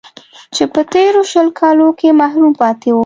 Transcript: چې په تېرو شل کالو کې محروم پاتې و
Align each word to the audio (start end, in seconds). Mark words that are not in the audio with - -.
چې 0.55 0.63
په 0.73 0.81
تېرو 0.93 1.21
شل 1.31 1.47
کالو 1.59 1.87
کې 1.99 2.17
محروم 2.21 2.53
پاتې 2.61 2.89
و 2.93 2.97